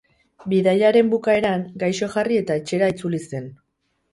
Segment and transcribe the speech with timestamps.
[0.53, 3.51] Bidaiaren bukaeran, gaixo jarri eta etxera itzuli zen.